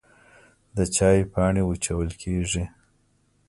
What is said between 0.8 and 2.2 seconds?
چای پاڼې وچول